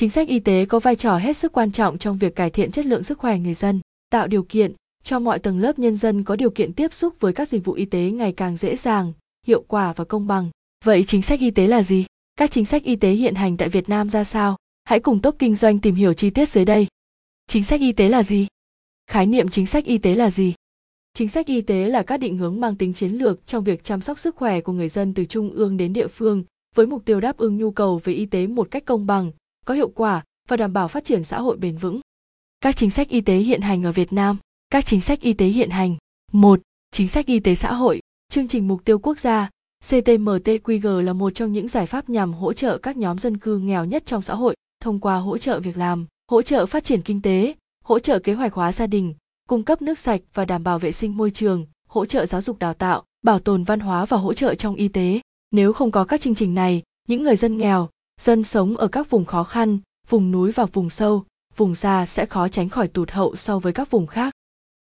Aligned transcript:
chính 0.00 0.10
sách 0.10 0.28
y 0.28 0.40
tế 0.40 0.64
có 0.64 0.78
vai 0.78 0.96
trò 0.96 1.18
hết 1.18 1.36
sức 1.36 1.52
quan 1.52 1.72
trọng 1.72 1.98
trong 1.98 2.18
việc 2.18 2.36
cải 2.36 2.50
thiện 2.50 2.70
chất 2.70 2.86
lượng 2.86 3.04
sức 3.04 3.18
khỏe 3.18 3.38
người 3.38 3.54
dân, 3.54 3.80
tạo 4.10 4.26
điều 4.26 4.42
kiện 4.42 4.72
cho 5.04 5.18
mọi 5.18 5.38
tầng 5.38 5.58
lớp 5.58 5.78
nhân 5.78 5.96
dân 5.96 6.22
có 6.22 6.36
điều 6.36 6.50
kiện 6.50 6.72
tiếp 6.72 6.92
xúc 6.92 7.14
với 7.20 7.32
các 7.32 7.48
dịch 7.48 7.64
vụ 7.64 7.72
y 7.72 7.84
tế 7.84 8.10
ngày 8.10 8.32
càng 8.32 8.56
dễ 8.56 8.76
dàng, 8.76 9.12
hiệu 9.46 9.64
quả 9.68 9.92
và 9.92 10.04
công 10.04 10.26
bằng. 10.26 10.50
Vậy 10.84 11.04
chính 11.06 11.22
sách 11.22 11.40
y 11.40 11.50
tế 11.50 11.66
là 11.66 11.82
gì? 11.82 12.04
Các 12.36 12.50
chính 12.50 12.64
sách 12.64 12.82
y 12.82 12.96
tế 12.96 13.10
hiện 13.10 13.34
hành 13.34 13.56
tại 13.56 13.68
việt 13.68 13.88
nam 13.88 14.10
ra 14.10 14.24
sao? 14.24 14.56
Hãy 14.84 15.00
cùng 15.00 15.22
top 15.22 15.36
kinh 15.38 15.56
doanh 15.56 15.78
tìm 15.78 15.94
hiểu 15.94 16.14
chi 16.14 16.30
tiết 16.30 16.48
dưới 16.48 16.64
đây. 16.64 16.86
Chính 17.46 17.64
sách 17.64 17.80
y 17.80 17.92
tế 17.92 18.08
là 18.08 18.22
gì? 18.22 18.46
Khái 19.06 19.26
niệm 19.26 19.48
chính 19.48 19.66
sách 19.66 19.84
y 19.84 19.98
tế 19.98 20.14
là 20.14 20.30
gì? 20.30 20.54
Chính 21.14 21.28
sách 21.28 21.46
y 21.46 21.60
tế 21.60 21.88
là 21.88 22.02
các 22.02 22.16
định 22.16 22.38
hướng 22.38 22.60
mang 22.60 22.76
tính 22.76 22.92
chiến 22.92 23.12
lược 23.12 23.46
trong 23.46 23.64
việc 23.64 23.84
chăm 23.84 24.00
sóc 24.00 24.18
sức 24.18 24.36
khỏe 24.36 24.60
của 24.60 24.72
người 24.72 24.88
dân 24.88 25.14
từ 25.14 25.24
trung 25.24 25.50
ương 25.50 25.76
đến 25.76 25.92
địa 25.92 26.08
phương, 26.08 26.44
với 26.74 26.86
mục 26.86 27.04
tiêu 27.04 27.20
đáp 27.20 27.36
ứng 27.36 27.56
nhu 27.56 27.70
cầu 27.70 28.00
về 28.04 28.12
y 28.12 28.26
tế 28.26 28.46
một 28.46 28.70
cách 28.70 28.84
công 28.84 29.06
bằng 29.06 29.30
có 29.70 29.74
hiệu 29.74 29.92
quả 29.94 30.24
và 30.48 30.56
đảm 30.56 30.72
bảo 30.72 30.88
phát 30.88 31.04
triển 31.04 31.24
xã 31.24 31.40
hội 31.40 31.56
bền 31.56 31.76
vững. 31.76 32.00
Các 32.60 32.76
chính 32.76 32.90
sách 32.90 33.08
y 33.08 33.20
tế 33.20 33.36
hiện 33.36 33.60
hành 33.60 33.86
ở 33.86 33.92
việt 33.92 34.12
nam. 34.12 34.36
Các 34.70 34.86
chính 34.86 35.00
sách 35.00 35.20
y 35.20 35.32
tế 35.32 35.46
hiện 35.46 35.70
hành. 35.70 35.96
Một 36.32 36.60
chính 36.90 37.08
sách 37.08 37.26
y 37.26 37.40
tế 37.40 37.54
xã 37.54 37.72
hội. 37.72 38.00
Chương 38.28 38.48
trình 38.48 38.68
mục 38.68 38.84
tiêu 38.84 38.98
quốc 38.98 39.18
gia 39.18 39.50
CTMTQG 39.84 41.00
là 41.00 41.12
một 41.12 41.30
trong 41.34 41.52
những 41.52 41.68
giải 41.68 41.86
pháp 41.86 42.08
nhằm 42.08 42.32
hỗ 42.32 42.52
trợ 42.52 42.78
các 42.78 42.96
nhóm 42.96 43.18
dân 43.18 43.36
cư 43.36 43.58
nghèo 43.58 43.84
nhất 43.84 44.02
trong 44.06 44.22
xã 44.22 44.34
hội 44.34 44.56
thông 44.80 44.98
qua 44.98 45.16
hỗ 45.16 45.38
trợ 45.38 45.60
việc 45.60 45.76
làm, 45.76 46.06
hỗ 46.30 46.42
trợ 46.42 46.66
phát 46.66 46.84
triển 46.84 47.02
kinh 47.02 47.22
tế, 47.22 47.54
hỗ 47.84 47.98
trợ 47.98 48.18
kế 48.18 48.34
hoạch 48.34 48.54
hóa 48.54 48.72
gia 48.72 48.86
đình, 48.86 49.14
cung 49.48 49.62
cấp 49.62 49.82
nước 49.82 49.98
sạch 49.98 50.20
và 50.34 50.44
đảm 50.44 50.64
bảo 50.64 50.78
vệ 50.78 50.92
sinh 50.92 51.16
môi 51.16 51.30
trường, 51.30 51.66
hỗ 51.88 52.06
trợ 52.06 52.26
giáo 52.26 52.42
dục 52.42 52.58
đào 52.58 52.74
tạo, 52.74 53.04
bảo 53.22 53.38
tồn 53.38 53.64
văn 53.64 53.80
hóa 53.80 54.04
và 54.04 54.16
hỗ 54.16 54.32
trợ 54.32 54.54
trong 54.54 54.74
y 54.74 54.88
tế. 54.88 55.20
Nếu 55.50 55.72
không 55.72 55.90
có 55.90 56.04
các 56.04 56.20
chương 56.20 56.34
trình 56.34 56.54
này, 56.54 56.82
những 57.08 57.22
người 57.22 57.36
dân 57.36 57.58
nghèo, 57.58 57.88
dân 58.20 58.44
sống 58.44 58.76
ở 58.76 58.88
các 58.88 59.10
vùng 59.10 59.24
khó 59.24 59.44
khăn, 59.44 59.78
vùng 60.08 60.30
núi 60.30 60.52
và 60.52 60.64
vùng 60.64 60.90
sâu, 60.90 61.24
vùng 61.56 61.74
xa 61.74 62.06
sẽ 62.06 62.26
khó 62.26 62.48
tránh 62.48 62.68
khỏi 62.68 62.88
tụt 62.88 63.10
hậu 63.10 63.36
so 63.36 63.58
với 63.58 63.72
các 63.72 63.90
vùng 63.90 64.06
khác. 64.06 64.34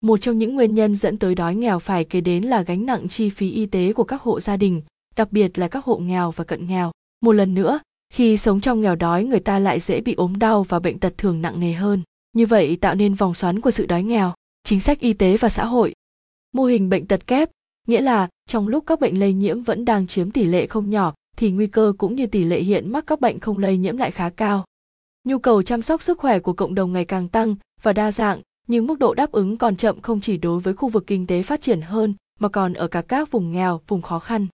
Một 0.01 0.17
trong 0.17 0.37
những 0.37 0.55
nguyên 0.55 0.75
nhân 0.75 0.95
dẫn 0.95 1.17
tới 1.17 1.35
đói 1.35 1.55
nghèo 1.55 1.79
phải 1.79 2.03
kể 2.03 2.21
đến 2.21 2.43
là 2.43 2.61
gánh 2.61 2.85
nặng 2.85 3.07
chi 3.09 3.29
phí 3.29 3.51
y 3.51 3.65
tế 3.65 3.93
của 3.93 4.03
các 4.03 4.21
hộ 4.21 4.39
gia 4.39 4.57
đình, 4.57 4.81
đặc 5.15 5.31
biệt 5.31 5.59
là 5.59 5.67
các 5.67 5.85
hộ 5.85 5.97
nghèo 5.97 6.31
và 6.31 6.43
cận 6.43 6.67
nghèo. 6.67 6.91
Một 7.21 7.31
lần 7.31 7.53
nữa, 7.53 7.79
khi 8.13 8.37
sống 8.37 8.61
trong 8.61 8.81
nghèo 8.81 8.95
đói 8.95 9.23
người 9.23 9.39
ta 9.39 9.59
lại 9.59 9.79
dễ 9.79 10.01
bị 10.01 10.13
ốm 10.13 10.39
đau 10.39 10.63
và 10.63 10.79
bệnh 10.79 10.99
tật 10.99 11.13
thường 11.17 11.41
nặng 11.41 11.59
nề 11.59 11.73
hơn. 11.73 12.01
Như 12.33 12.45
vậy 12.45 12.75
tạo 12.75 12.95
nên 12.95 13.13
vòng 13.13 13.33
xoắn 13.33 13.61
của 13.61 13.71
sự 13.71 13.85
đói 13.85 14.03
nghèo, 14.03 14.33
chính 14.63 14.79
sách 14.79 14.99
y 14.99 15.13
tế 15.13 15.37
và 15.37 15.49
xã 15.49 15.65
hội. 15.65 15.93
Mô 16.51 16.65
hình 16.65 16.89
bệnh 16.89 17.05
tật 17.07 17.27
kép, 17.27 17.49
nghĩa 17.87 18.01
là 18.01 18.27
trong 18.47 18.67
lúc 18.67 18.83
các 18.87 18.99
bệnh 18.99 19.19
lây 19.19 19.33
nhiễm 19.33 19.63
vẫn 19.63 19.85
đang 19.85 20.07
chiếm 20.07 20.31
tỷ 20.31 20.43
lệ 20.43 20.67
không 20.67 20.89
nhỏ 20.89 21.13
thì 21.41 21.51
nguy 21.51 21.67
cơ 21.67 21.93
cũng 21.97 22.15
như 22.15 22.27
tỷ 22.27 22.43
lệ 22.43 22.59
hiện 22.59 22.91
mắc 22.91 23.03
các 23.07 23.21
bệnh 23.21 23.39
không 23.39 23.57
lây 23.57 23.77
nhiễm 23.77 23.97
lại 23.97 24.11
khá 24.11 24.29
cao. 24.29 24.65
Nhu 25.23 25.39
cầu 25.39 25.63
chăm 25.63 25.81
sóc 25.81 26.03
sức 26.03 26.19
khỏe 26.19 26.39
của 26.39 26.53
cộng 26.53 26.75
đồng 26.75 26.93
ngày 26.93 27.05
càng 27.05 27.27
tăng 27.27 27.55
và 27.81 27.93
đa 27.93 28.11
dạng, 28.11 28.41
nhưng 28.67 28.87
mức 28.87 28.99
độ 28.99 29.13
đáp 29.13 29.31
ứng 29.31 29.57
còn 29.57 29.75
chậm 29.75 30.01
không 30.01 30.21
chỉ 30.21 30.37
đối 30.37 30.59
với 30.59 30.73
khu 30.73 30.89
vực 30.89 31.03
kinh 31.07 31.27
tế 31.27 31.43
phát 31.43 31.61
triển 31.61 31.81
hơn 31.81 32.13
mà 32.39 32.49
còn 32.49 32.73
ở 32.73 32.87
cả 32.87 33.01
các 33.01 33.31
vùng 33.31 33.51
nghèo, 33.51 33.81
vùng 33.87 34.01
khó 34.01 34.19
khăn. 34.19 34.47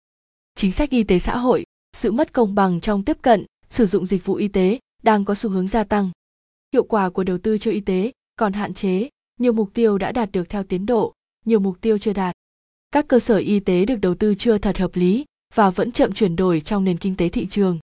Chính 0.56 0.72
sách 0.72 0.90
y 0.90 1.04
tế 1.04 1.20
xã 1.20 1.38
hội, 1.38 1.64
sự 1.94 2.12
mất 2.12 2.34
công 2.34 2.56
bằng 2.56 2.82
trong 2.82 3.04
tiếp 3.04 3.18
cận, 3.22 3.46
sử 3.70 3.86
dụng 3.86 4.06
dịch 4.06 4.26
vụ 4.26 4.36
y 4.36 4.48
tế 4.48 4.80
đang 5.04 5.26
có 5.26 5.36
xu 5.36 5.50
hướng 5.50 5.68
gia 5.68 5.84
tăng. 5.84 6.10
Hiệu 6.74 6.84
quả 6.84 7.10
của 7.10 7.24
đầu 7.24 7.38
tư 7.38 7.58
cho 7.58 7.72
y 7.72 7.80
tế 7.80 8.12
còn 8.36 8.54
hạn 8.54 8.74
chế, 8.74 9.10
nhiều 9.40 9.54
mục 9.54 9.70
tiêu 9.74 9.98
đã 9.98 10.12
đạt 10.12 10.32
được 10.32 10.50
theo 10.50 10.64
tiến 10.64 10.86
độ, 10.86 11.14
nhiều 11.46 11.60
mục 11.60 11.82
tiêu 11.82 11.98
chưa 11.98 12.14
đạt. 12.14 12.36
Các 12.92 13.08
cơ 13.08 13.20
sở 13.20 13.38
y 13.38 13.60
tế 13.60 13.86
được 13.86 13.96
đầu 13.96 14.16
tư 14.16 14.36
chưa 14.36 14.58
thật 14.58 14.78
hợp 14.78 14.96
lý 14.96 15.26
và 15.56 15.70
vẫn 15.70 15.92
chậm 15.92 16.12
chuyển 16.12 16.36
đổi 16.36 16.62
trong 16.62 16.84
nền 16.84 16.98
kinh 16.98 17.16
tế 17.16 17.30
thị 17.30 17.48
trường. 17.48 17.80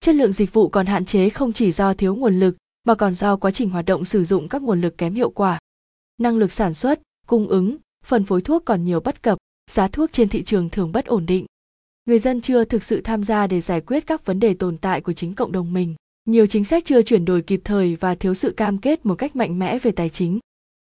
Chất 0.00 0.14
lượng 0.14 0.32
dịch 0.32 0.52
vụ 0.52 0.68
còn 0.68 0.86
hạn 0.86 1.04
chế 1.04 1.30
không 1.30 1.52
chỉ 1.52 1.72
do 1.72 1.94
thiếu 1.94 2.14
nguồn 2.14 2.40
lực 2.40 2.56
mà 2.84 2.94
còn 2.94 3.14
do 3.14 3.36
quá 3.36 3.50
trình 3.50 3.70
hoạt 3.70 3.84
động 3.86 4.04
sử 4.04 4.24
dụng 4.24 4.48
các 4.48 4.62
nguồn 4.62 4.80
lực 4.80 4.98
kém 4.98 5.14
hiệu 5.14 5.30
quả. 5.30 5.58
Năng 6.18 6.38
lực 6.38 6.52
sản 6.52 6.74
xuất, 6.74 7.00
cung 7.26 7.48
ứng, 7.48 7.76
phân 8.04 8.24
phối 8.24 8.42
thuốc 8.42 8.64
còn 8.64 8.84
nhiều 8.84 9.00
bất 9.00 9.22
cập, 9.22 9.38
giá 9.70 9.88
thuốc 9.88 10.12
trên 10.12 10.28
thị 10.28 10.42
trường 10.44 10.70
thường 10.70 10.92
bất 10.92 11.06
ổn 11.06 11.26
định. 11.26 11.46
Người 12.04 12.18
dân 12.18 12.40
chưa 12.40 12.64
thực 12.64 12.82
sự 12.82 13.00
tham 13.00 13.24
gia 13.24 13.46
để 13.46 13.60
giải 13.60 13.80
quyết 13.80 14.06
các 14.06 14.26
vấn 14.26 14.40
đề 14.40 14.54
tồn 14.54 14.78
tại 14.78 15.00
của 15.00 15.12
chính 15.12 15.34
cộng 15.34 15.52
đồng 15.52 15.72
mình. 15.72 15.94
Nhiều 16.24 16.46
chính 16.46 16.64
sách 16.64 16.84
chưa 16.84 17.02
chuyển 17.02 17.24
đổi 17.24 17.42
kịp 17.42 17.60
thời 17.64 17.96
và 17.96 18.14
thiếu 18.14 18.34
sự 18.34 18.50
cam 18.50 18.78
kết 18.78 19.06
một 19.06 19.14
cách 19.14 19.36
mạnh 19.36 19.58
mẽ 19.58 19.78
về 19.78 19.90
tài 19.90 20.08
chính. 20.08 20.38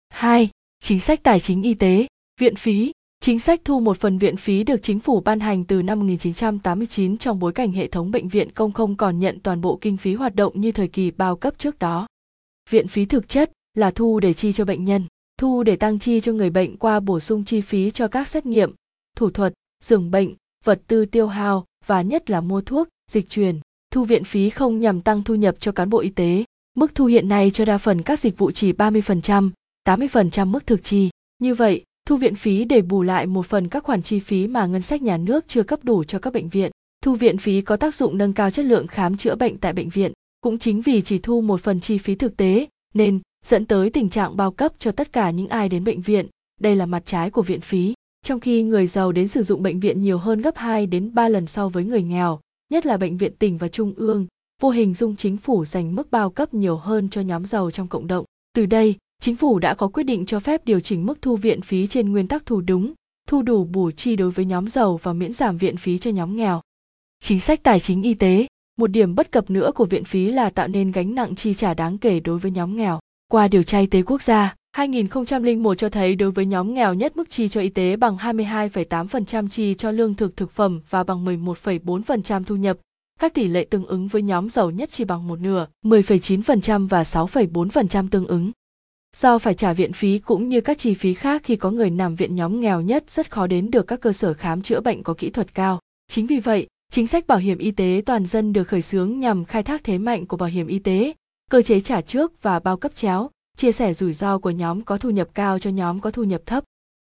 2. 0.09 0.51
Chính 0.83 1.01
sách 1.01 1.21
tài 1.23 1.41
chính 1.41 1.63
y 1.63 1.75
tế, 1.75 2.07
viện 2.41 2.57
phí, 2.57 2.93
Chính 3.21 3.39
sách 3.39 3.61
thu 3.65 3.81
một 3.81 4.01
phần 4.01 4.19
viện 4.19 4.37
phí 4.37 4.65
được 4.65 4.83
chính 4.83 5.01
phủ 5.01 5.21
ban 5.21 5.41
hành 5.41 5.65
từ 5.65 5.83
năm 5.83 5.99
1989 5.99 7.19
trong 7.19 7.39
bối 7.39 7.53
cảnh 7.53 7.73
hệ 7.73 7.89
thống 7.89 8.11
bệnh 8.11 8.29
viện 8.29 8.53
công 8.53 8.73
không 8.73 8.97
còn 8.97 9.19
nhận 9.19 9.41
toàn 9.41 9.61
bộ 9.61 9.79
kinh 9.81 9.97
phí 9.97 10.15
hoạt 10.15 10.35
động 10.35 10.61
như 10.61 10.73
thời 10.73 10.89
kỳ 10.89 11.11
bao 11.11 11.37
cấp 11.37 11.55
trước 11.59 11.79
đó. 11.79 12.07
Viện 12.71 12.89
phí 12.89 13.05
thực 13.05 13.29
chất 13.29 13.53
là 13.75 13.91
thu 13.91 14.21
để 14.21 14.33
chi 14.33 14.53
cho 14.53 14.65
bệnh 14.65 14.85
nhân, 14.85 15.03
thu 15.39 15.63
để 15.63 15.77
tăng 15.77 15.99
chi 15.99 16.21
cho 16.21 16.33
người 16.33 16.51
bệnh 16.51 16.77
qua 16.77 17.01
bổ 17.01 17.21
sung 17.21 17.45
chi 17.45 17.61
phí 17.61 17.91
cho 17.91 18.09
các 18.09 18.29
xét 18.29 18.47
nghiệm, 18.47 18.75
thủ 19.17 19.31
thuật, 19.31 19.53
giường 19.85 20.11
bệnh, 20.11 20.35
vật 20.65 20.81
tư 20.87 21.05
tiêu 21.05 21.27
hao 21.27 21.65
và 21.87 22.03
nhất 22.03 22.31
là 22.31 22.41
mua 22.41 22.61
thuốc, 22.61 22.89
dịch 23.11 23.29
truyền. 23.29 23.61
Thu 23.91 24.05
viện 24.05 24.25
phí 24.25 24.51
không 24.51 24.81
nhằm 24.81 25.01
tăng 25.01 25.23
thu 25.23 25.35
nhập 25.35 25.57
cho 25.61 25.73
cán 25.73 25.91
bộ 25.91 25.99
y 25.99 26.11
tế. 26.11 26.45
Mức 26.77 26.95
thu 26.95 27.07
hiện 27.07 27.29
nay 27.29 27.51
cho 27.51 27.65
đa 27.65 27.79
phần 27.79 28.03
các 28.03 28.21
dịch 28.21 28.39
vụ 28.39 28.51
chỉ 28.51 28.73
30%, 28.73 29.51
80% 29.89 30.47
mức 30.47 30.67
thực 30.67 30.85
chi. 30.85 31.11
Như 31.39 31.55
vậy, 31.55 31.85
thu 32.09 32.17
viện 32.17 32.35
phí 32.35 32.65
để 32.65 32.83
bù 32.83 33.03
lại 33.03 33.27
một 33.27 33.47
phần 33.47 33.69
các 33.69 33.85
khoản 33.85 34.03
chi 34.03 34.19
phí 34.19 34.47
mà 34.47 34.67
ngân 34.67 34.83
sách 34.83 35.03
nhà 35.03 35.17
nước 35.17 35.45
chưa 35.49 35.63
cấp 35.63 35.81
đủ 35.83 36.05
cho 36.05 36.19
các 36.19 36.33
bệnh 36.33 36.49
viện. 36.49 36.71
Thu 37.05 37.15
viện 37.15 37.39
phí 37.39 37.61
có 37.61 37.77
tác 37.77 37.95
dụng 37.95 38.19
nâng 38.19 38.33
cao 38.33 38.51
chất 38.51 38.65
lượng 38.65 38.87
khám 38.87 39.17
chữa 39.17 39.35
bệnh 39.35 39.59
tại 39.59 39.73
bệnh 39.73 39.89
viện. 39.89 40.13
Cũng 40.41 40.59
chính 40.59 40.81
vì 40.81 41.03
chỉ 41.03 41.19
thu 41.19 41.41
một 41.41 41.61
phần 41.61 41.81
chi 41.81 41.99
phí 41.99 42.15
thực 42.15 42.37
tế, 42.37 42.67
nên 42.95 43.21
dẫn 43.47 43.67
tới 43.67 43.91
tình 43.91 44.09
trạng 44.09 44.37
bao 44.37 44.51
cấp 44.51 44.73
cho 44.79 44.93
tất 44.93 45.13
cả 45.13 45.31
những 45.31 45.49
ai 45.49 45.69
đến 45.69 45.85
bệnh 45.85 46.01
viện. 46.01 46.27
Đây 46.61 46.77
là 46.77 46.87
mặt 46.87 47.03
trái 47.07 47.31
của 47.31 47.43
viện 47.43 47.61
phí. 47.61 47.95
Trong 48.23 48.41
khi 48.41 48.63
người 48.63 48.87
giàu 48.87 49.13
đến 49.13 49.29
sử 49.29 49.43
dụng 49.43 49.63
bệnh 49.63 49.81
viện 49.81 50.03
nhiều 50.03 50.19
hơn 50.19 50.41
gấp 50.41 50.57
2 50.57 50.87
đến 50.87 51.15
3 51.15 51.29
lần 51.29 51.47
so 51.47 51.69
với 51.69 51.85
người 51.85 52.03
nghèo, 52.03 52.41
nhất 52.73 52.87
là 52.87 52.97
bệnh 52.97 53.17
viện 53.17 53.33
tỉnh 53.39 53.59
và 53.59 53.69
trung 53.69 53.95
ương, 53.97 54.27
vô 54.63 54.71
hình 54.71 54.95
dung 54.95 55.17
chính 55.17 55.37
phủ 55.37 55.65
dành 55.65 55.95
mức 55.95 56.11
bao 56.11 56.31
cấp 56.31 56.55
nhiều 56.55 56.77
hơn 56.77 57.09
cho 57.09 57.21
nhóm 57.21 57.47
giàu 57.47 57.71
trong 57.71 57.87
cộng 57.87 58.07
đồng. 58.07 58.25
Từ 58.55 58.67
đây, 58.67 58.97
chính 59.23 59.37
phủ 59.37 59.59
đã 59.59 59.75
có 59.75 59.89
quyết 59.89 60.03
định 60.03 60.27
cho 60.27 60.41
phép 60.41 60.65
điều 60.65 60.81
chỉnh 60.81 61.07
mức 61.07 61.23
thu 61.23 61.37
viện 61.37 61.61
phí 61.61 61.87
trên 61.87 62.13
nguyên 62.13 62.27
tắc 62.27 62.47
thu 62.47 62.61
đúng, 62.61 62.93
thu 63.29 63.43
đủ 63.43 63.65
bù 63.65 63.91
chi 63.91 64.17
đối 64.17 64.31
với 64.31 64.45
nhóm 64.45 64.69
giàu 64.69 64.97
và 64.97 65.13
miễn 65.13 65.33
giảm 65.33 65.59
viện 65.59 65.77
phí 65.77 65.99
cho 65.99 66.11
nhóm 66.11 66.37
nghèo. 66.37 66.61
Chính 67.23 67.41
sách 67.41 67.63
tài 67.63 67.81
chính 67.81 68.03
y 68.03 68.15
tế, 68.15 68.47
một 68.79 68.87
điểm 68.87 69.15
bất 69.15 69.33
cập 69.33 69.51
nữa 69.51 69.71
của 69.75 69.85
viện 69.85 70.05
phí 70.05 70.31
là 70.31 70.51
tạo 70.51 70.69
nên 70.69 70.93
gánh 70.93 71.15
nặng 71.15 71.35
chi 71.35 71.55
trả 71.55 71.75
đáng 71.75 71.99
kể 71.99 72.21
đối 72.21 72.39
với 72.39 72.51
nhóm 72.51 72.77
nghèo. 72.77 73.01
Qua 73.33 73.49
điều 73.49 73.63
tra 73.63 73.79
y 73.79 73.87
tế 73.87 74.03
quốc 74.03 74.23
gia, 74.23 74.55
2001 74.73 75.79
cho 75.79 75.89
thấy 75.89 76.15
đối 76.15 76.31
với 76.31 76.47
nhóm 76.47 76.75
nghèo 76.75 76.95
nhất 76.95 77.17
mức 77.17 77.31
chi 77.31 77.49
cho 77.49 77.61
y 77.61 77.69
tế 77.69 77.97
bằng 77.97 78.17
22,8% 78.17 79.49
chi 79.49 79.75
cho 79.75 79.91
lương 79.91 80.15
thực 80.15 80.37
thực 80.37 80.51
phẩm 80.51 80.81
và 80.91 81.05
bằng 81.05 81.25
11,4% 81.25 82.45
thu 82.45 82.57
nhập. 82.57 82.79
Các 83.21 83.35
tỷ 83.35 83.49
lệ 83.49 83.67
tương 83.71 83.87
ứng 83.87 84.09
với 84.09 84.23
nhóm 84.23 84.51
giàu 84.51 84.71
nhất 84.71 84.89
chỉ 84.93 85.05
bằng 85.05 85.29
một 85.29 85.41
nửa, 85.41 85.67
10,9% 85.85 86.89
và 86.89 87.03
6,4% 87.03 88.09
tương 88.09 88.27
ứng 88.27 88.53
do 89.17 89.39
phải 89.39 89.55
trả 89.55 89.73
viện 89.73 89.93
phí 89.93 90.19
cũng 90.19 90.49
như 90.49 90.61
các 90.61 90.79
chi 90.79 90.95
phí 90.95 91.15
khác 91.15 91.43
khi 91.45 91.57
có 91.57 91.71
người 91.71 91.91
nằm 91.91 92.15
viện 92.15 92.37
nhóm 92.37 92.61
nghèo 92.61 92.81
nhất 92.81 93.05
rất 93.09 93.31
khó 93.31 93.47
đến 93.47 93.71
được 93.71 93.87
các 93.87 94.01
cơ 94.01 94.13
sở 94.13 94.35
khám 94.35 94.63
chữa 94.63 94.81
bệnh 94.81 95.03
có 95.03 95.15
kỹ 95.15 95.31
thuật 95.31 95.55
cao. 95.55 95.81
Chính 96.09 96.27
vì 96.27 96.41
vậy, 96.41 96.67
chính 96.93 97.07
sách 97.07 97.27
bảo 97.27 97.39
hiểm 97.39 97.59
y 97.59 97.71
tế 97.71 98.03
toàn 98.07 98.27
dân 98.27 98.53
được 98.53 98.65
khởi 98.65 98.83
xướng 98.83 99.19
nhằm 99.19 99.45
khai 99.45 99.63
thác 99.63 99.85
thế 99.85 99.99
mạnh 99.99 100.27
của 100.27 100.37
bảo 100.37 100.49
hiểm 100.49 100.67
y 100.67 100.79
tế, 100.79 101.13
cơ 101.51 101.63
chế 101.63 101.81
trả 101.81 102.01
trước 102.01 102.43
và 102.43 102.59
bao 102.59 102.77
cấp 102.77 102.95
chéo, 102.95 103.31
chia 103.57 103.73
sẻ 103.73 103.95
rủi 103.95 104.13
ro 104.13 104.39
của 104.39 104.51
nhóm 104.51 104.83
có 104.83 104.99
thu 104.99 105.11
nhập 105.11 105.29
cao 105.35 105.59
cho 105.59 105.71
nhóm 105.71 106.01
có 106.01 106.11
thu 106.11 106.25
nhập 106.25 106.43
thấp. 106.47 106.65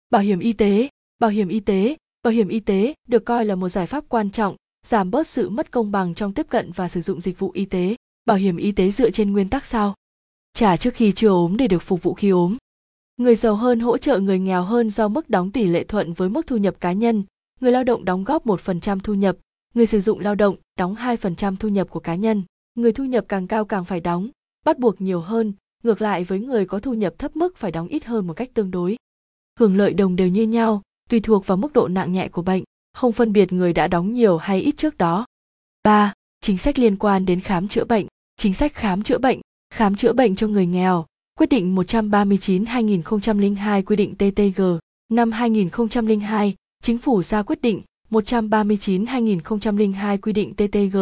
Bảo 0.10 0.22
hiểm 0.22 0.40
y 0.40 0.54
tế, 0.54 0.90
bảo 1.20 1.30
hiểm 1.30 1.48
y 1.48 1.60
tế, 1.60 1.96
bảo 2.24 2.32
hiểm 2.32 2.48
y 2.48 2.60
tế 2.60 2.94
được 3.08 3.26
coi 3.26 3.46
là 3.46 3.56
một 3.56 3.70
giải 3.70 3.88
pháp 3.88 4.04
quan 4.10 4.30
trọng, 4.30 4.56
giảm 4.88 5.12
bớt 5.12 5.28
sự 5.28 5.50
mất 5.50 5.72
công 5.72 5.92
bằng 5.92 6.14
trong 6.14 6.34
tiếp 6.34 6.46
cận 6.50 6.72
và 6.72 6.88
sử 6.88 7.02
dụng 7.02 7.22
dịch 7.22 7.40
vụ 7.40 7.52
y 7.54 7.66
tế. 7.66 7.96
Bảo 8.26 8.38
hiểm 8.38 8.58
y 8.58 8.72
tế 8.72 8.92
dựa 8.92 9.10
trên 9.10 9.32
nguyên 9.32 9.50
tắc 9.50 9.66
sau 9.66 9.96
trả 10.56 10.78
trước 10.78 10.94
khi 10.94 11.12
chưa 11.12 11.30
ốm 11.30 11.58
để 11.58 11.68
được 11.68 11.82
phục 11.82 12.04
vụ 12.04 12.14
khi 12.14 12.30
ốm. 12.30 12.58
Người 13.18 13.36
giàu 13.36 13.56
hơn 13.56 13.80
hỗ 13.80 13.98
trợ 13.98 14.20
người 14.20 14.40
nghèo 14.40 14.64
hơn 14.64 14.90
do 14.90 15.08
mức 15.08 15.30
đóng 15.30 15.52
tỷ 15.52 15.68
lệ 15.68 15.84
thuận 15.84 16.14
với 16.14 16.30
mức 16.30 16.48
thu 16.48 16.58
nhập 16.58 16.76
cá 16.80 16.92
nhân, 16.92 17.24
người 17.60 17.72
lao 17.72 17.84
động 17.84 18.06
đóng 18.06 18.24
góp 18.24 18.46
1% 18.46 19.00
thu 19.00 19.14
nhập, 19.14 19.38
người 19.74 19.86
sử 19.86 20.02
dụng 20.02 20.20
lao 20.20 20.36
động 20.36 20.56
đóng 20.78 20.96
2% 20.96 21.56
thu 21.56 21.68
nhập 21.70 21.90
của 21.90 22.00
cá 22.00 22.16
nhân. 22.16 22.44
Người 22.76 22.92
thu 22.92 23.04
nhập 23.04 23.26
càng 23.28 23.48
cao 23.48 23.66
càng 23.66 23.86
phải 23.86 24.00
đóng, 24.00 24.30
bắt 24.66 24.80
buộc 24.80 25.02
nhiều 25.02 25.22
hơn, 25.22 25.54
ngược 25.84 26.02
lại 26.02 26.24
với 26.24 26.40
người 26.40 26.66
có 26.66 26.80
thu 26.80 26.94
nhập 26.94 27.14
thấp 27.18 27.36
mức 27.36 27.58
phải 27.58 27.72
đóng 27.72 27.88
ít 27.88 28.06
hơn 28.06 28.28
một 28.28 28.34
cách 28.34 28.50
tương 28.54 28.72
đối. 28.72 28.96
Hưởng 29.60 29.78
lợi 29.78 29.94
đồng 29.94 30.16
đều 30.16 30.28
như 30.28 30.44
nhau, 30.44 30.82
tùy 31.10 31.20
thuộc 31.20 31.48
vào 31.48 31.58
mức 31.58 31.74
độ 31.74 31.88
nặng 31.88 32.14
nhẹ 32.14 32.28
của 32.28 32.42
bệnh, 32.42 32.64
không 32.94 33.12
phân 33.12 33.34
biệt 33.34 33.54
người 33.54 33.74
đã 33.74 33.88
đóng 33.88 34.14
nhiều 34.14 34.38
hay 34.38 34.62
ít 34.62 34.78
trước 34.78 34.98
đó. 34.98 35.26
3. 35.84 36.14
Chính 36.42 36.58
sách 36.58 36.80
liên 36.80 36.96
quan 36.98 37.26
đến 37.26 37.40
khám 37.40 37.68
chữa 37.68 37.86
bệnh. 37.86 38.08
Chính 38.38 38.54
sách 38.54 38.74
khám 38.74 39.04
chữa 39.04 39.18
bệnh 39.18 39.42
khám 39.76 39.96
chữa 39.96 40.14
bệnh 40.14 40.36
cho 40.36 40.48
người 40.48 40.66
nghèo, 40.66 41.06
quyết 41.40 41.50
định 41.50 41.76
139-2002 41.76 43.84
quy 43.84 43.96
định 43.96 44.16
TTG. 44.16 44.62
Năm 45.14 45.32
2002, 45.32 46.56
chính 46.84 46.98
phủ 46.98 47.24
ra 47.24 47.44
quyết 47.44 47.62
định 47.62 47.82
139-2002 48.12 50.18
quy 50.18 50.34
định 50.34 50.54
TTG 50.54 50.98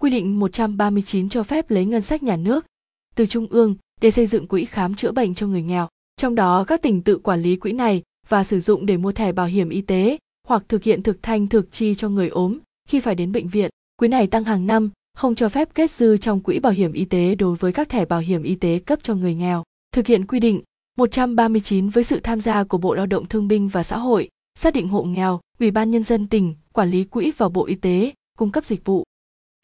Quy 0.00 0.10
định 0.10 0.40
139 0.40 1.28
cho 1.28 1.42
phép 1.42 1.70
lấy 1.70 1.84
ngân 1.84 2.02
sách 2.02 2.22
nhà 2.22 2.36
nước 2.36 2.66
từ 3.14 3.26
trung 3.26 3.46
ương 3.50 3.74
để 4.00 4.10
xây 4.10 4.26
dựng 4.26 4.46
quỹ 4.46 4.64
khám 4.64 4.94
chữa 4.94 5.12
bệnh 5.12 5.34
cho 5.34 5.46
người 5.46 5.62
nghèo. 5.62 5.88
Trong 6.16 6.34
đó 6.34 6.64
các 6.64 6.82
tỉnh 6.82 7.02
tự 7.02 7.18
quản 7.18 7.42
lý 7.42 7.56
quỹ 7.56 7.72
này 7.72 8.02
và 8.28 8.44
sử 8.44 8.60
dụng 8.60 8.86
để 8.86 8.96
mua 8.96 9.12
thẻ 9.12 9.32
bảo 9.32 9.46
hiểm 9.46 9.68
y 9.68 9.80
tế 9.80 10.18
hoặc 10.48 10.62
thực 10.68 10.82
hiện 10.82 11.02
thực 11.02 11.22
thanh 11.22 11.46
thực 11.46 11.72
chi 11.72 11.94
cho 11.94 12.08
người 12.08 12.28
ốm 12.28 12.58
khi 12.88 13.00
phải 13.00 13.14
đến 13.14 13.32
bệnh 13.32 13.48
viện. 13.48 13.70
Quỹ 13.96 14.08
này 14.08 14.26
tăng 14.26 14.44
hàng 14.44 14.66
năm, 14.66 14.90
không 15.20 15.34
cho 15.34 15.48
phép 15.48 15.68
kết 15.74 15.90
dư 15.90 16.16
trong 16.16 16.40
quỹ 16.40 16.58
bảo 16.58 16.72
hiểm 16.72 16.92
y 16.92 17.04
tế 17.04 17.34
đối 17.34 17.56
với 17.56 17.72
các 17.72 17.88
thẻ 17.88 18.04
bảo 18.04 18.20
hiểm 18.20 18.42
y 18.42 18.54
tế 18.54 18.78
cấp 18.78 18.98
cho 19.02 19.14
người 19.14 19.34
nghèo. 19.34 19.64
Thực 19.92 20.06
hiện 20.06 20.26
quy 20.26 20.40
định 20.40 20.60
139 20.98 21.88
với 21.88 22.04
sự 22.04 22.20
tham 22.20 22.40
gia 22.40 22.64
của 22.64 22.78
Bộ 22.78 22.94
Lao 22.94 23.06
động 23.06 23.26
Thương 23.26 23.48
binh 23.48 23.68
và 23.68 23.82
Xã 23.82 23.98
hội, 23.98 24.28
xác 24.58 24.74
định 24.74 24.88
hộ 24.88 25.02
nghèo, 25.02 25.40
Ủy 25.58 25.70
ban 25.70 25.90
Nhân 25.90 26.04
dân 26.04 26.26
tỉnh, 26.26 26.54
quản 26.72 26.90
lý 26.90 27.04
quỹ 27.04 27.32
vào 27.36 27.48
Bộ 27.48 27.66
Y 27.66 27.74
tế, 27.74 28.12
cung 28.38 28.50
cấp 28.50 28.64
dịch 28.64 28.84
vụ. 28.84 29.04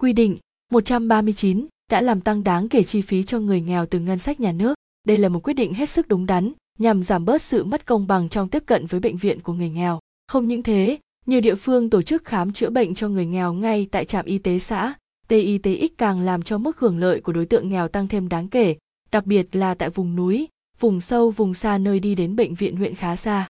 Quy 0.00 0.12
định 0.12 0.36
139 0.72 1.66
đã 1.90 2.00
làm 2.00 2.20
tăng 2.20 2.44
đáng 2.44 2.68
kể 2.68 2.82
chi 2.82 3.00
phí 3.00 3.24
cho 3.24 3.40
người 3.40 3.60
nghèo 3.60 3.86
từ 3.86 3.98
ngân 3.98 4.18
sách 4.18 4.40
nhà 4.40 4.52
nước. 4.52 4.74
Đây 5.04 5.16
là 5.16 5.28
một 5.28 5.40
quyết 5.42 5.54
định 5.54 5.74
hết 5.74 5.88
sức 5.88 6.08
đúng 6.08 6.26
đắn, 6.26 6.52
nhằm 6.78 7.02
giảm 7.02 7.24
bớt 7.24 7.42
sự 7.42 7.64
mất 7.64 7.86
công 7.86 8.06
bằng 8.06 8.28
trong 8.28 8.48
tiếp 8.48 8.62
cận 8.66 8.86
với 8.86 9.00
bệnh 9.00 9.16
viện 9.16 9.40
của 9.40 9.52
người 9.52 9.70
nghèo. 9.70 10.00
Không 10.28 10.48
những 10.48 10.62
thế, 10.62 10.98
nhiều 11.26 11.40
địa 11.40 11.54
phương 11.54 11.90
tổ 11.90 12.02
chức 12.02 12.24
khám 12.24 12.52
chữa 12.52 12.70
bệnh 12.70 12.94
cho 12.94 13.08
người 13.08 13.26
nghèo 13.26 13.52
ngay 13.52 13.88
tại 13.90 14.04
trạm 14.04 14.24
y 14.24 14.38
tế 14.38 14.58
xã, 14.58 14.94
TITX 15.28 15.90
càng 15.98 16.20
làm 16.20 16.42
cho 16.42 16.58
mức 16.58 16.78
hưởng 16.78 16.98
lợi 16.98 17.20
của 17.20 17.32
đối 17.32 17.46
tượng 17.46 17.68
nghèo 17.68 17.88
tăng 17.88 18.08
thêm 18.08 18.28
đáng 18.28 18.48
kể, 18.48 18.76
đặc 19.10 19.26
biệt 19.26 19.56
là 19.56 19.74
tại 19.74 19.90
vùng 19.90 20.16
núi, 20.16 20.48
vùng 20.80 21.00
sâu, 21.00 21.30
vùng 21.30 21.54
xa 21.54 21.78
nơi 21.78 22.00
đi 22.00 22.14
đến 22.14 22.36
bệnh 22.36 22.54
viện 22.54 22.76
huyện 22.76 22.94
khá 22.94 23.16
xa. 23.16 23.48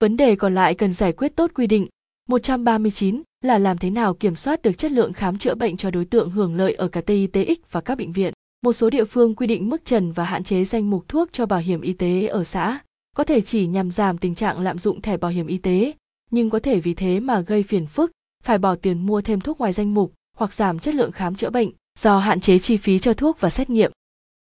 Vấn 0.00 0.16
đề 0.16 0.36
còn 0.36 0.54
lại 0.54 0.74
cần 0.74 0.92
giải 0.92 1.12
quyết 1.12 1.36
tốt 1.36 1.50
quy 1.54 1.66
định 1.66 1.86
139 2.28 3.22
là 3.44 3.58
làm 3.58 3.78
thế 3.78 3.90
nào 3.90 4.14
kiểm 4.14 4.36
soát 4.36 4.62
được 4.62 4.78
chất 4.78 4.92
lượng 4.92 5.12
khám 5.12 5.38
chữa 5.38 5.54
bệnh 5.54 5.76
cho 5.76 5.90
đối 5.90 6.04
tượng 6.04 6.30
hưởng 6.30 6.54
lợi 6.54 6.74
ở 6.74 6.88
cả 6.88 7.00
TITX 7.00 7.58
và 7.70 7.80
các 7.80 7.98
bệnh 7.98 8.12
viện. 8.12 8.32
Một 8.62 8.72
số 8.72 8.90
địa 8.90 9.04
phương 9.04 9.34
quy 9.34 9.46
định 9.46 9.68
mức 9.68 9.84
trần 9.84 10.12
và 10.12 10.24
hạn 10.24 10.44
chế 10.44 10.64
danh 10.64 10.90
mục 10.90 11.08
thuốc 11.08 11.28
cho 11.32 11.46
bảo 11.46 11.60
hiểm 11.60 11.80
y 11.80 11.92
tế 11.92 12.26
ở 12.26 12.44
xã, 12.44 12.78
có 13.16 13.24
thể 13.24 13.40
chỉ 13.40 13.66
nhằm 13.66 13.90
giảm 13.90 14.18
tình 14.18 14.34
trạng 14.34 14.60
lạm 14.60 14.78
dụng 14.78 15.02
thẻ 15.02 15.16
bảo 15.16 15.30
hiểm 15.30 15.46
y 15.46 15.58
tế, 15.58 15.92
nhưng 16.30 16.50
có 16.50 16.58
thể 16.58 16.80
vì 16.80 16.94
thế 16.94 17.20
mà 17.20 17.40
gây 17.40 17.62
phiền 17.62 17.86
phức, 17.86 18.10
phải 18.44 18.58
bỏ 18.58 18.76
tiền 18.76 19.06
mua 19.06 19.20
thêm 19.20 19.40
thuốc 19.40 19.58
ngoài 19.58 19.72
danh 19.72 19.94
mục 19.94 20.12
hoặc 20.40 20.54
giảm 20.54 20.78
chất 20.78 20.94
lượng 20.94 21.12
khám 21.12 21.34
chữa 21.34 21.50
bệnh 21.50 21.70
do 21.98 22.18
hạn 22.18 22.40
chế 22.40 22.58
chi 22.58 22.76
phí 22.76 22.98
cho 22.98 23.14
thuốc 23.14 23.40
và 23.40 23.50
xét 23.50 23.70
nghiệm. 23.70 23.92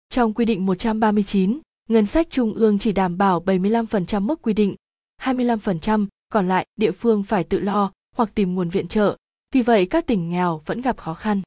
Trong 0.10 0.34
quy 0.34 0.46
định 0.46 0.66
139, 0.66 1.60
ngân 1.90 2.06
sách 2.06 2.28
trung 2.30 2.54
ương 2.54 2.80
chỉ 2.80 2.92
đảm 2.92 3.18
bảo 3.18 3.44
75% 3.46 4.22
mức 4.22 4.42
quy 4.42 4.54
định, 4.54 4.76
25% 5.22 6.08
còn 6.30 6.48
lại 6.48 6.66
địa 6.76 6.92
phương 6.92 7.24
phải 7.24 7.44
tự 7.44 7.60
lo 7.60 7.92
hoặc 8.16 8.30
tìm 8.36 8.56
nguồn 8.56 8.70
viện 8.70 8.88
trợ, 8.88 9.18
vì 9.54 9.62
vậy 9.62 9.86
các 9.86 10.08
tỉnh 10.08 10.30
nghèo 10.30 10.62
vẫn 10.66 10.82
gặp 10.82 10.98
khó 10.98 11.14
khăn. 11.14 11.42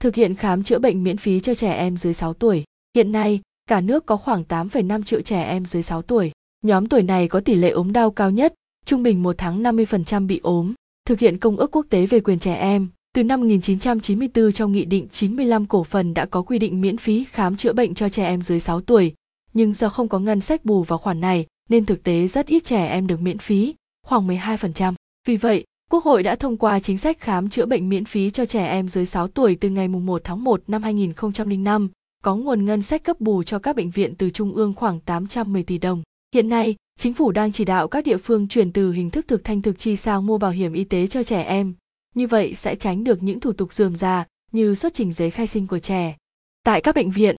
Thực 0.00 0.14
hiện 0.14 0.34
khám 0.34 0.62
chữa 0.62 0.78
bệnh 0.78 1.04
miễn 1.04 1.16
phí 1.16 1.40
cho 1.40 1.54
trẻ 1.54 1.72
em 1.72 1.96
dưới 1.96 2.14
6 2.14 2.34
tuổi. 2.34 2.64
Hiện 2.94 3.12
nay, 3.12 3.40
cả 3.66 3.80
nước 3.80 4.06
có 4.06 4.16
khoảng 4.16 4.44
8,5 4.48 5.02
triệu 5.02 5.20
trẻ 5.20 5.42
em 5.42 5.66
dưới 5.66 5.82
6 5.82 6.02
tuổi. 6.02 6.32
Nhóm 6.62 6.86
tuổi 6.86 7.02
này 7.02 7.28
có 7.28 7.40
tỷ 7.40 7.54
lệ 7.54 7.70
ốm 7.70 7.92
đau 7.92 8.10
cao 8.10 8.30
nhất, 8.30 8.54
trung 8.86 9.02
bình 9.02 9.22
một 9.22 9.34
tháng 9.38 9.62
50% 9.62 10.26
bị 10.26 10.40
ốm. 10.42 10.72
Thực 11.04 11.18
hiện 11.18 11.38
Công 11.38 11.56
ước 11.56 11.70
Quốc 11.70 11.86
tế 11.90 12.06
về 12.06 12.20
quyền 12.20 12.38
trẻ 12.38 12.54
em, 12.54 12.88
từ 13.16 13.24
năm 13.24 13.40
1994 13.40 14.52
trong 14.52 14.72
Nghị 14.72 14.84
định 14.84 15.08
95 15.12 15.66
cổ 15.66 15.84
phần 15.84 16.14
đã 16.14 16.26
có 16.26 16.42
quy 16.42 16.58
định 16.58 16.80
miễn 16.80 16.96
phí 16.96 17.24
khám 17.24 17.56
chữa 17.56 17.72
bệnh 17.72 17.94
cho 17.94 18.08
trẻ 18.08 18.26
em 18.26 18.42
dưới 18.42 18.60
6 18.60 18.80
tuổi, 18.80 19.14
nhưng 19.52 19.74
do 19.74 19.88
không 19.88 20.08
có 20.08 20.18
ngân 20.18 20.40
sách 20.40 20.64
bù 20.64 20.82
vào 20.82 20.98
khoản 20.98 21.20
này 21.20 21.46
nên 21.68 21.86
thực 21.86 22.02
tế 22.02 22.26
rất 22.26 22.46
ít 22.46 22.64
trẻ 22.64 22.86
em 22.86 23.06
được 23.06 23.20
miễn 23.20 23.38
phí, 23.38 23.74
khoảng 24.06 24.28
12%. 24.28 24.94
Vì 25.28 25.36
vậy, 25.36 25.64
Quốc 25.90 26.04
hội 26.04 26.22
đã 26.22 26.34
thông 26.34 26.56
qua 26.56 26.80
chính 26.80 26.98
sách 26.98 27.20
khám 27.20 27.48
chữa 27.48 27.66
bệnh 27.66 27.88
miễn 27.88 28.04
phí 28.04 28.30
cho 28.30 28.44
trẻ 28.44 28.66
em 28.66 28.88
dưới 28.88 29.06
6 29.06 29.28
tuổi 29.28 29.56
từ 29.60 29.70
ngày 29.70 29.88
1 29.88 30.20
tháng 30.24 30.44
1 30.44 30.62
năm 30.66 30.82
2005, 30.82 31.90
có 32.24 32.36
nguồn 32.36 32.64
ngân 32.64 32.82
sách 32.82 33.04
cấp 33.04 33.20
bù 33.20 33.42
cho 33.42 33.58
các 33.58 33.76
bệnh 33.76 33.90
viện 33.90 34.14
từ 34.14 34.30
trung 34.30 34.54
ương 34.54 34.74
khoảng 34.74 35.00
810 35.00 35.62
tỷ 35.62 35.78
đồng. 35.78 36.02
Hiện 36.34 36.48
nay, 36.48 36.74
chính 36.98 37.14
phủ 37.14 37.32
đang 37.32 37.52
chỉ 37.52 37.64
đạo 37.64 37.88
các 37.88 38.04
địa 38.04 38.16
phương 38.16 38.48
chuyển 38.48 38.72
từ 38.72 38.92
hình 38.92 39.10
thức 39.10 39.28
thực 39.28 39.44
thanh 39.44 39.62
thực 39.62 39.78
chi 39.78 39.96
sang 39.96 40.26
mua 40.26 40.38
bảo 40.38 40.50
hiểm 40.50 40.72
y 40.72 40.84
tế 40.84 41.06
cho 41.06 41.22
trẻ 41.22 41.42
em. 41.42 41.74
Như 42.16 42.26
vậy 42.26 42.54
sẽ 42.54 42.76
tránh 42.76 43.04
được 43.04 43.22
những 43.22 43.40
thủ 43.40 43.52
tục 43.52 43.72
dườm 43.72 43.96
già 43.96 44.24
như 44.52 44.74
xuất 44.74 44.94
trình 44.94 45.12
giấy 45.12 45.30
khai 45.30 45.46
sinh 45.46 45.66
của 45.66 45.78
trẻ. 45.78 46.16
Tại 46.64 46.80
các 46.80 46.94
bệnh 46.94 47.10
viện. 47.10 47.36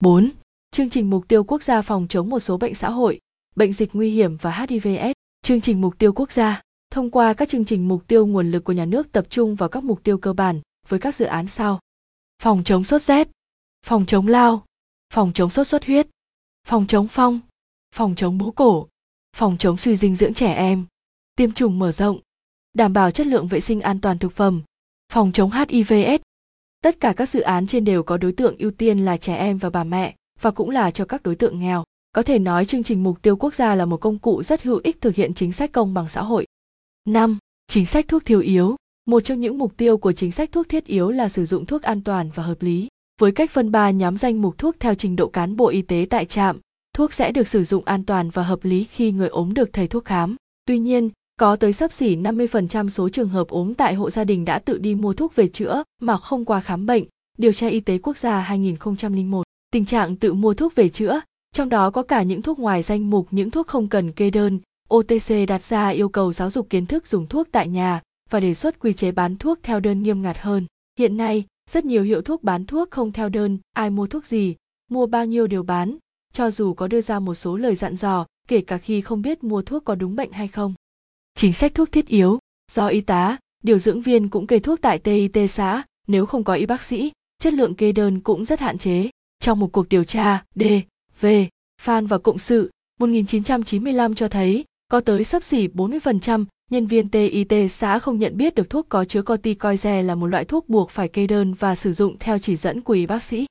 4. 0.00 0.30
Chương 0.70 0.90
trình 0.90 1.10
mục 1.10 1.28
tiêu 1.28 1.44
quốc 1.44 1.62
gia 1.62 1.82
phòng 1.82 2.06
chống 2.08 2.30
một 2.30 2.38
số 2.38 2.56
bệnh 2.56 2.74
xã 2.74 2.90
hội, 2.90 3.20
bệnh 3.56 3.72
dịch 3.72 3.90
nguy 3.92 4.10
hiểm 4.10 4.36
và 4.36 4.66
HIVS. 4.68 5.12
Chương 5.42 5.60
trình 5.60 5.80
mục 5.80 5.98
tiêu 5.98 6.12
quốc 6.12 6.32
gia 6.32 6.62
thông 6.90 7.10
qua 7.10 7.34
các 7.34 7.48
chương 7.48 7.64
trình 7.64 7.88
mục 7.88 8.06
tiêu 8.06 8.26
nguồn 8.26 8.50
lực 8.50 8.64
của 8.64 8.72
nhà 8.72 8.84
nước 8.84 9.12
tập 9.12 9.26
trung 9.30 9.54
vào 9.54 9.68
các 9.68 9.84
mục 9.84 10.02
tiêu 10.02 10.18
cơ 10.18 10.32
bản 10.32 10.60
với 10.88 11.00
các 11.00 11.14
dự 11.14 11.24
án 11.24 11.48
sau. 11.48 11.80
Phòng 12.42 12.64
chống 12.64 12.84
sốt 12.84 13.02
rét, 13.02 13.28
phòng 13.86 14.06
chống 14.06 14.26
lao, 14.26 14.64
phòng 15.12 15.32
chống 15.34 15.50
sốt 15.50 15.66
xuất 15.66 15.84
huyết, 15.84 16.08
phòng 16.66 16.86
chống 16.86 17.08
phong, 17.08 17.40
phòng 17.94 18.14
chống 18.16 18.38
bú 18.38 18.50
cổ, 18.50 18.88
phòng 19.36 19.56
chống 19.58 19.76
suy 19.76 19.96
dinh 19.96 20.14
dưỡng 20.14 20.34
trẻ 20.34 20.54
em, 20.54 20.84
tiêm 21.36 21.52
chủng 21.52 21.78
mở 21.78 21.92
rộng, 21.92 22.20
đảm 22.72 22.92
bảo 22.92 23.10
chất 23.10 23.26
lượng 23.26 23.46
vệ 23.46 23.60
sinh 23.60 23.80
an 23.80 24.00
toàn 24.00 24.18
thực 24.18 24.32
phẩm, 24.32 24.62
phòng 25.12 25.32
chống 25.32 25.50
HIVS. 25.50 26.20
Tất 26.82 27.00
cả 27.00 27.12
các 27.12 27.28
dự 27.28 27.40
án 27.40 27.66
trên 27.66 27.84
đều 27.84 28.02
có 28.02 28.16
đối 28.16 28.32
tượng 28.32 28.56
ưu 28.58 28.70
tiên 28.70 28.98
là 28.98 29.16
trẻ 29.16 29.36
em 29.36 29.58
và 29.58 29.70
bà 29.70 29.84
mẹ 29.84 30.14
và 30.40 30.50
cũng 30.50 30.70
là 30.70 30.90
cho 30.90 31.04
các 31.04 31.22
đối 31.22 31.34
tượng 31.34 31.60
nghèo. 31.60 31.84
Có 32.12 32.22
thể 32.22 32.38
nói 32.38 32.64
chương 32.64 32.82
trình 32.82 33.02
mục 33.02 33.22
tiêu 33.22 33.36
quốc 33.36 33.54
gia 33.54 33.74
là 33.74 33.84
một 33.84 33.96
công 33.96 34.18
cụ 34.18 34.42
rất 34.42 34.62
hữu 34.62 34.80
ích 34.84 35.00
thực 35.00 35.14
hiện 35.14 35.34
chính 35.34 35.52
sách 35.52 35.72
công 35.72 35.94
bằng 35.94 36.08
xã 36.08 36.22
hội. 36.22 36.46
5. 37.08 37.38
Chính 37.66 37.86
sách 37.86 38.08
thuốc 38.08 38.24
thiếu 38.24 38.40
yếu. 38.40 38.76
Một 39.06 39.20
trong 39.20 39.40
những 39.40 39.58
mục 39.58 39.76
tiêu 39.76 39.98
của 39.98 40.12
chính 40.12 40.32
sách 40.32 40.52
thuốc 40.52 40.68
thiết 40.68 40.86
yếu 40.86 41.10
là 41.10 41.28
sử 41.28 41.46
dụng 41.46 41.66
thuốc 41.66 41.82
an 41.82 42.02
toàn 42.02 42.30
và 42.34 42.42
hợp 42.42 42.62
lý. 42.62 42.88
Với 43.20 43.32
cách 43.32 43.50
phân 43.50 43.70
ba 43.70 43.90
nhóm 43.90 44.18
danh 44.18 44.42
mục 44.42 44.58
thuốc 44.58 44.76
theo 44.80 44.94
trình 44.94 45.16
độ 45.16 45.28
cán 45.28 45.56
bộ 45.56 45.68
y 45.68 45.82
tế 45.82 46.06
tại 46.10 46.24
trạm, 46.24 46.58
thuốc 46.94 47.14
sẽ 47.14 47.32
được 47.32 47.48
sử 47.48 47.64
dụng 47.64 47.84
an 47.84 48.04
toàn 48.04 48.30
và 48.30 48.42
hợp 48.42 48.64
lý 48.64 48.84
khi 48.84 49.12
người 49.12 49.28
ốm 49.28 49.54
được 49.54 49.72
thầy 49.72 49.88
thuốc 49.88 50.04
khám. 50.04 50.36
Tuy 50.66 50.78
nhiên, 50.78 51.10
có 51.40 51.56
tới 51.56 51.72
sấp 51.72 51.92
xỉ 51.92 52.16
50% 52.16 52.88
số 52.88 53.08
trường 53.08 53.28
hợp 53.28 53.48
ốm 53.48 53.74
tại 53.74 53.94
hộ 53.94 54.10
gia 54.10 54.24
đình 54.24 54.44
đã 54.44 54.58
tự 54.58 54.78
đi 54.78 54.94
mua 54.94 55.12
thuốc 55.12 55.36
về 55.36 55.48
chữa 55.48 55.82
mà 56.00 56.16
không 56.16 56.44
qua 56.44 56.60
khám 56.60 56.86
bệnh, 56.86 57.04
điều 57.38 57.52
tra 57.52 57.66
y 57.66 57.80
tế 57.80 57.98
quốc 57.98 58.16
gia 58.16 58.40
2001. 58.40 59.42
Tình 59.72 59.84
trạng 59.84 60.16
tự 60.16 60.34
mua 60.34 60.54
thuốc 60.54 60.74
về 60.74 60.88
chữa, 60.88 61.20
trong 61.52 61.68
đó 61.68 61.90
có 61.90 62.02
cả 62.02 62.22
những 62.22 62.42
thuốc 62.42 62.58
ngoài 62.58 62.82
danh 62.82 63.10
mục 63.10 63.28
những 63.30 63.50
thuốc 63.50 63.66
không 63.66 63.88
cần 63.88 64.12
kê 64.12 64.30
đơn, 64.30 64.58
OTC 64.94 65.48
đặt 65.48 65.64
ra 65.64 65.88
yêu 65.88 66.08
cầu 66.08 66.32
giáo 66.32 66.50
dục 66.50 66.70
kiến 66.70 66.86
thức 66.86 67.06
dùng 67.06 67.26
thuốc 67.26 67.48
tại 67.52 67.68
nhà 67.68 68.00
và 68.30 68.40
đề 68.40 68.54
xuất 68.54 68.80
quy 68.80 68.92
chế 68.92 69.12
bán 69.12 69.36
thuốc 69.36 69.58
theo 69.62 69.80
đơn 69.80 70.02
nghiêm 70.02 70.22
ngặt 70.22 70.38
hơn. 70.38 70.66
Hiện 70.98 71.16
nay, 71.16 71.44
rất 71.70 71.84
nhiều 71.84 72.02
hiệu 72.02 72.22
thuốc 72.22 72.42
bán 72.42 72.66
thuốc 72.66 72.90
không 72.90 73.12
theo 73.12 73.28
đơn, 73.28 73.58
ai 73.72 73.90
mua 73.90 74.06
thuốc 74.06 74.26
gì, 74.26 74.56
mua 74.90 75.06
bao 75.06 75.26
nhiêu 75.26 75.46
đều 75.46 75.62
bán, 75.62 75.96
cho 76.32 76.50
dù 76.50 76.74
có 76.74 76.88
đưa 76.88 77.00
ra 77.00 77.20
một 77.20 77.34
số 77.34 77.56
lời 77.56 77.74
dặn 77.74 77.96
dò, 77.96 78.26
kể 78.48 78.60
cả 78.60 78.78
khi 78.78 79.00
không 79.00 79.22
biết 79.22 79.44
mua 79.44 79.62
thuốc 79.62 79.84
có 79.84 79.94
đúng 79.94 80.16
bệnh 80.16 80.32
hay 80.32 80.48
không. 80.48 80.74
Chính 81.40 81.52
sách 81.52 81.74
thuốc 81.74 81.92
thiết 81.92 82.06
yếu, 82.06 82.38
do 82.72 82.86
y 82.86 83.00
tá, 83.00 83.38
điều 83.62 83.78
dưỡng 83.78 84.00
viên 84.00 84.28
cũng 84.28 84.46
kê 84.46 84.58
thuốc 84.58 84.80
tại 84.80 84.98
TIT 84.98 85.50
xã, 85.50 85.82
nếu 86.06 86.26
không 86.26 86.44
có 86.44 86.54
y 86.54 86.66
bác 86.66 86.82
sĩ, 86.82 87.12
chất 87.42 87.52
lượng 87.52 87.74
kê 87.74 87.92
đơn 87.92 88.20
cũng 88.20 88.44
rất 88.44 88.60
hạn 88.60 88.78
chế. 88.78 89.10
Trong 89.38 89.58
một 89.60 89.72
cuộc 89.72 89.88
điều 89.88 90.04
tra, 90.04 90.44
D, 90.54 90.62
V, 91.20 91.26
Phan 91.82 92.06
và 92.06 92.18
Cộng 92.18 92.38
sự, 92.38 92.70
1995 93.00 94.14
cho 94.14 94.28
thấy, 94.28 94.64
có 94.88 95.00
tới 95.00 95.24
sấp 95.24 95.42
xỉ 95.42 95.68
40% 95.68 96.44
nhân 96.70 96.86
viên 96.86 97.08
TIT 97.08 97.70
xã 97.70 97.98
không 97.98 98.18
nhận 98.18 98.36
biết 98.36 98.54
được 98.54 98.70
thuốc 98.70 98.86
có 98.88 99.04
chứa 99.04 99.22
corticoide 99.22 100.02
là 100.02 100.14
một 100.14 100.26
loại 100.26 100.44
thuốc 100.44 100.68
buộc 100.68 100.90
phải 100.90 101.08
kê 101.08 101.26
đơn 101.26 101.54
và 101.54 101.74
sử 101.74 101.92
dụng 101.92 102.16
theo 102.18 102.38
chỉ 102.38 102.56
dẫn 102.56 102.80
của 102.80 102.92
y 102.92 103.06
bác 103.06 103.22
sĩ. 103.22 103.46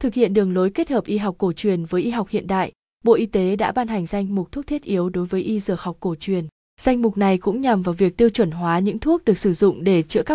Thực 0.00 0.14
hiện 0.14 0.34
đường 0.34 0.54
lối 0.54 0.70
kết 0.70 0.90
hợp 0.90 1.04
y 1.04 1.16
học 1.16 1.34
cổ 1.38 1.52
truyền 1.52 1.84
với 1.84 2.02
y 2.02 2.10
học 2.10 2.28
hiện 2.28 2.46
đại, 2.46 2.72
Bộ 3.04 3.14
Y 3.14 3.26
tế 3.26 3.56
đã 3.56 3.72
ban 3.72 3.88
hành 3.88 4.06
danh 4.06 4.34
mục 4.34 4.52
thuốc 4.52 4.66
thiết 4.66 4.82
yếu 4.82 5.08
đối 5.08 5.26
với 5.26 5.42
y 5.42 5.60
dược 5.60 5.80
học 5.80 5.96
cổ 6.00 6.14
truyền. 6.14 6.46
Danh 6.80 7.02
mục 7.02 7.18
này 7.18 7.38
cũng 7.38 7.60
nhằm 7.60 7.82
vào 7.82 7.92
việc 7.92 8.16
tiêu 8.16 8.30
chuẩn 8.30 8.50
hóa 8.50 8.78
những 8.78 8.98
thuốc 8.98 9.24
được 9.24 9.38
sử 9.38 9.54
dụng 9.54 9.84
để 9.84 10.02
chữa 10.02 10.22
các 10.22 10.32